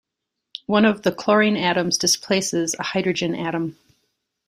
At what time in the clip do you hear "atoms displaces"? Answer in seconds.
1.57-2.75